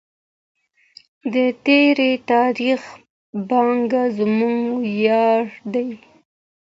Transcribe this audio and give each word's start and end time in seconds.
د 1.33 1.35
تېر 1.65 1.97
تاریخ 2.31 2.81
پانګه 3.47 4.03
زموږ 4.17 4.57
ویاړ 4.85 5.43
دی. 5.73 5.89